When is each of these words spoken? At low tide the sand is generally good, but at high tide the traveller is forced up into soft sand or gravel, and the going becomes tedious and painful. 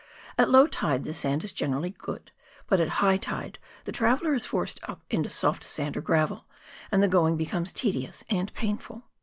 At 0.35 0.49
low 0.49 0.65
tide 0.65 1.03
the 1.03 1.13
sand 1.13 1.43
is 1.43 1.53
generally 1.53 1.91
good, 1.91 2.31
but 2.65 2.79
at 2.79 2.87
high 3.05 3.17
tide 3.17 3.59
the 3.83 3.91
traveller 3.91 4.33
is 4.33 4.47
forced 4.47 4.79
up 4.89 5.03
into 5.11 5.29
soft 5.29 5.63
sand 5.63 5.95
or 5.95 6.01
gravel, 6.01 6.45
and 6.91 7.03
the 7.03 7.07
going 7.07 7.37
becomes 7.37 7.71
tedious 7.71 8.23
and 8.27 8.51
painful. 8.55 9.03